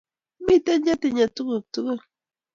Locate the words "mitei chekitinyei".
0.45-1.33